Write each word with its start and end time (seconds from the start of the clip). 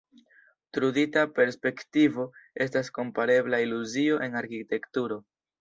Trudita 0.77 1.25
perspektivo 1.41 2.25
estas 2.67 2.91
komparebla 2.97 3.63
iluzio 3.67 4.21
en 4.29 4.43
arkitekturo. 4.45 5.25